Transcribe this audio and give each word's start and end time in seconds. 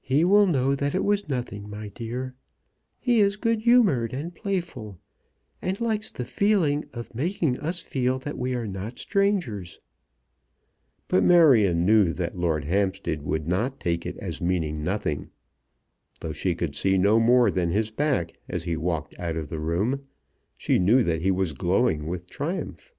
"He 0.00 0.24
will 0.24 0.46
know 0.46 0.74
that 0.74 0.94
it 0.94 1.04
was 1.04 1.28
nothing, 1.28 1.68
my 1.68 1.88
dear. 1.88 2.34
He 2.98 3.20
is 3.20 3.36
good 3.36 3.60
humoured 3.60 4.14
and 4.14 4.34
playful, 4.34 4.98
and 5.60 5.78
likes 5.78 6.10
the 6.10 6.24
feeling 6.24 6.86
of 6.94 7.14
making 7.14 7.60
us 7.60 7.80
feel 7.82 8.18
that 8.20 8.38
we 8.38 8.54
are 8.54 8.66
not 8.66 8.98
strangers." 8.98 9.78
But 11.06 11.22
Marion 11.22 11.84
knew 11.84 12.14
that 12.14 12.38
Lord 12.38 12.64
Hampstead 12.64 13.20
would 13.20 13.46
not 13.46 13.78
take 13.78 14.06
it 14.06 14.16
as 14.16 14.40
meaning 14.40 14.82
nothing. 14.82 15.28
Though 16.20 16.32
she 16.32 16.54
could 16.54 16.74
see 16.74 16.96
no 16.96 17.20
more 17.20 17.50
than 17.50 17.68
his 17.70 17.90
back 17.90 18.32
as 18.48 18.64
he 18.64 18.74
walked 18.74 19.18
out 19.20 19.36
of 19.36 19.50
the 19.50 19.60
room, 19.60 20.02
she 20.56 20.78
knew 20.78 21.02
that 21.04 21.20
he 21.20 21.30
was 21.30 21.52
glowing 21.52 22.06
with 22.06 22.26
triumph. 22.30 22.94